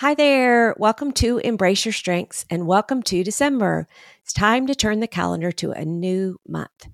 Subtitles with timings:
[0.00, 0.76] Hi there.
[0.78, 3.88] Welcome to Embrace Your Strengths and welcome to December.
[4.22, 6.86] It's time to turn the calendar to a new month.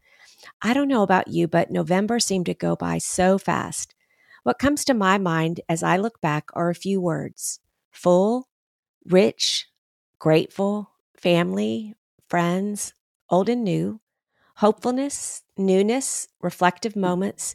[0.63, 3.95] I don't know about you, but November seemed to go by so fast.
[4.43, 8.49] What comes to my mind as I look back are a few words full,
[9.05, 9.66] rich,
[10.19, 11.93] grateful, family,
[12.30, 12.95] friends,
[13.29, 14.01] old and new,
[14.57, 17.55] hopefulness, newness, reflective moments,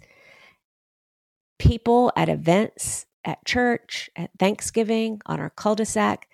[1.58, 6.28] people at events, at church, at Thanksgiving, on our cul de sac,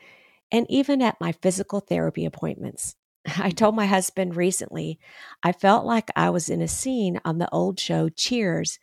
[0.51, 2.95] and even at my physical therapy appointments.
[3.37, 4.99] I told my husband recently,
[5.43, 8.79] I felt like I was in a scene on the old show Cheers,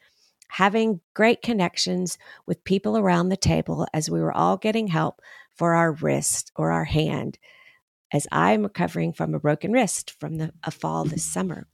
[0.49, 5.23] having great connections with people around the table as we were all getting help
[5.55, 7.39] for our wrist or our hand,
[8.13, 11.69] as I'm recovering from a broken wrist from the, a fall this summer.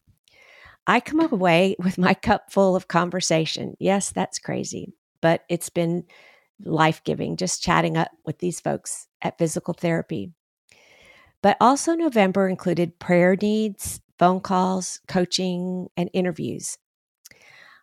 [0.86, 3.74] I come away with my cup full of conversation.
[3.78, 6.04] Yes, that's crazy but it's been
[6.64, 10.32] life giving just chatting up with these folks at physical therapy.
[11.42, 16.78] But also, November included prayer needs, phone calls, coaching, and interviews.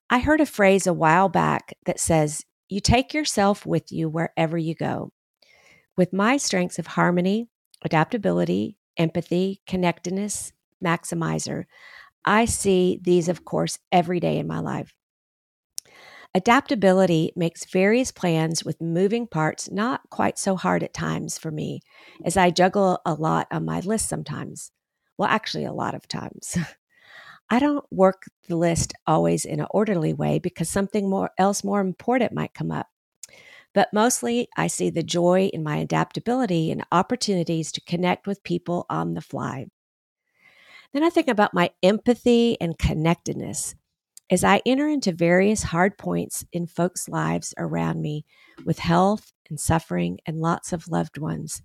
[0.09, 4.57] I heard a phrase a while back that says, You take yourself with you wherever
[4.57, 5.11] you go.
[5.97, 7.47] With my strengths of harmony,
[7.81, 10.51] adaptability, empathy, connectedness,
[10.83, 11.65] maximizer,
[12.25, 14.93] I see these, of course, every day in my life.
[16.35, 21.79] Adaptability makes various plans with moving parts not quite so hard at times for me,
[22.25, 24.73] as I juggle a lot on my list sometimes.
[25.17, 26.57] Well, actually, a lot of times.
[27.49, 31.79] I don't work the list always in an orderly way because something more else more
[31.79, 32.87] important might come up.
[33.73, 38.85] But mostly, I see the joy in my adaptability and opportunities to connect with people
[38.89, 39.67] on the fly.
[40.91, 43.75] Then I think about my empathy and connectedness.
[44.29, 48.25] As I enter into various hard points in folks' lives around me
[48.65, 51.61] with health and suffering and lots of loved ones,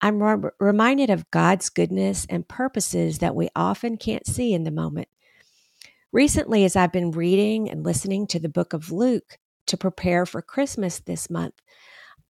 [0.00, 4.70] I'm re- reminded of God's goodness and purposes that we often can't see in the
[4.70, 5.08] moment.
[6.12, 10.42] Recently, as I've been reading and listening to the book of Luke to prepare for
[10.42, 11.54] Christmas this month,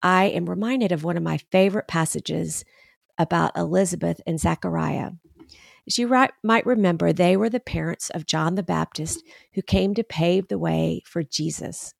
[0.03, 2.65] I am reminded of one of my favorite passages
[3.19, 5.13] about Elizabeth and Zechariah.
[5.87, 6.09] As you
[6.43, 9.23] might remember, they were the parents of John the Baptist
[9.55, 11.95] who came to pave the way for Jesus.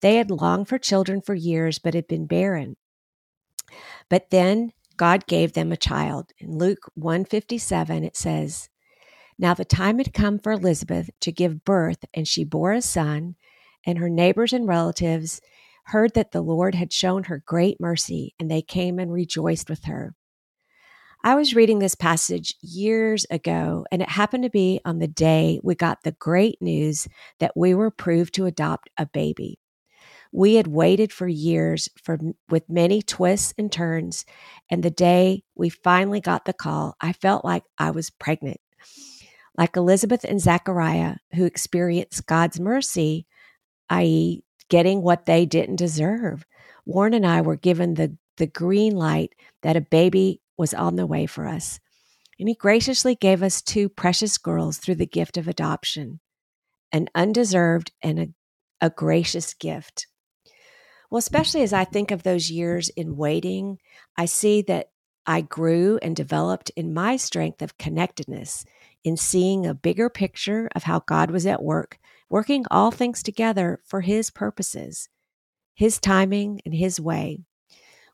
[0.00, 2.76] They had longed for children for years, but had been barren.
[4.10, 6.32] But then God gave them a child.
[6.38, 8.68] In Luke 157, it says,
[9.38, 13.36] Now the time had come for Elizabeth to give birth, and she bore a son,
[13.86, 15.40] and her neighbors and relatives
[15.86, 19.84] heard that the Lord had shown her great mercy, and they came and rejoiced with
[19.84, 20.14] her.
[21.26, 25.58] I was reading this passage years ago, and it happened to be on the day
[25.62, 27.08] we got the great news
[27.40, 29.58] that we were approved to adopt a baby.
[30.32, 32.18] We had waited for years for
[32.50, 34.26] with many twists and turns,
[34.70, 38.60] and the day we finally got the call, I felt like I was pregnant.
[39.56, 43.26] Like Elizabeth and Zachariah, who experienced God's mercy,
[43.88, 46.44] i.e., getting what they didn't deserve.
[46.84, 51.06] Warren and I were given the, the green light that a baby was on the
[51.06, 51.80] way for us.
[52.38, 56.20] And He graciously gave us two precious girls through the gift of adoption,
[56.92, 58.28] an undeserved and a,
[58.80, 60.06] a gracious gift.
[61.10, 63.78] Well, especially as I think of those years in waiting,
[64.16, 64.90] I see that
[65.26, 68.64] I grew and developed in my strength of connectedness,
[69.04, 73.80] in seeing a bigger picture of how God was at work, working all things together
[73.84, 75.08] for His purposes,
[75.74, 77.44] His timing, and His way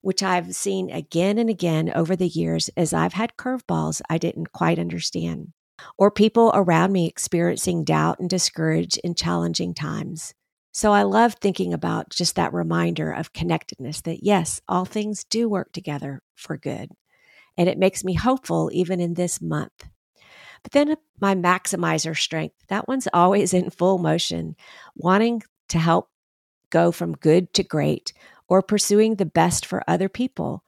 [0.00, 4.52] which I've seen again and again over the years as I've had curveballs I didn't
[4.52, 5.52] quite understand,
[5.98, 10.34] or people around me experiencing doubt and discourage in challenging times.
[10.72, 15.48] So I love thinking about just that reminder of connectedness that yes, all things do
[15.48, 16.90] work together for good.
[17.56, 19.84] And it makes me hopeful even in this month.
[20.62, 24.56] But then uh, my maximizer strength, that one's always in full motion,
[24.94, 26.08] wanting to help
[26.70, 28.12] go from good to great
[28.50, 30.62] or pursuing the best for other people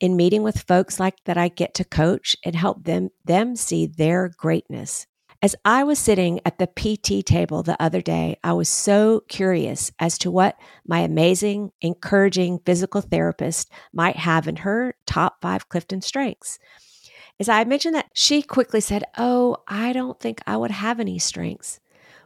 [0.00, 3.86] in meeting with folks like that I get to coach and help them them see
[3.86, 5.06] their greatness.
[5.42, 9.90] As I was sitting at the PT table the other day, I was so curious
[9.98, 10.56] as to what
[10.86, 16.58] my amazing, encouraging physical therapist might have in her top five Clifton strengths.
[17.38, 21.18] As I mentioned that, she quickly said, Oh, I don't think I would have any
[21.18, 21.80] strengths.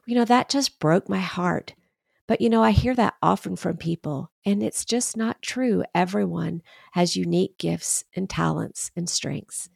[0.06, 1.75] You know, that just broke my heart.
[2.26, 5.85] But you know, I hear that often from people, and it's just not true.
[5.94, 6.62] Everyone
[6.93, 9.69] has unique gifts and talents and strengths.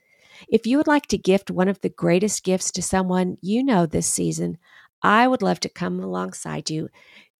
[0.48, 3.86] If you would like to gift one of the greatest gifts to someone you know
[3.86, 4.58] this season,
[5.02, 6.88] I would love to come alongside you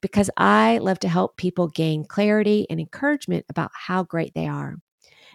[0.01, 4.77] because I love to help people gain clarity and encouragement about how great they are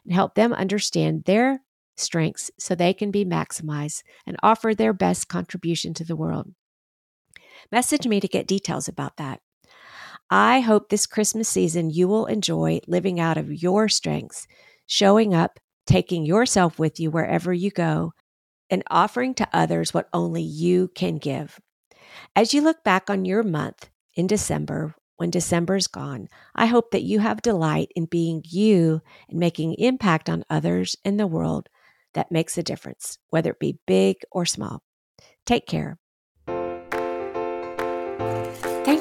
[0.05, 1.61] and help them understand their
[1.97, 6.53] strengths so they can be maximized and offer their best contribution to the world.
[7.73, 9.41] Message me to get details about that.
[10.29, 14.47] I hope this Christmas season you will enjoy living out of your strengths,
[14.85, 18.13] showing up taking yourself with you wherever you go,
[18.69, 21.59] and offering to others what only you can give.
[22.35, 26.91] As you look back on your month in December, when December is gone, I hope
[26.91, 31.69] that you have delight in being you and making impact on others in the world
[32.13, 34.81] that makes a difference, whether it be big or small.
[35.45, 35.97] Take care.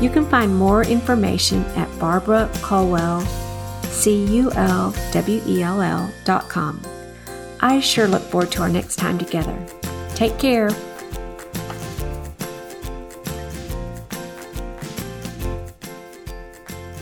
[0.00, 3.26] You can find more information at Barbara Culwell
[3.84, 6.80] C U L W E L L dot com.
[7.60, 9.58] I sure look forward to our next time together.
[10.14, 10.70] Take care.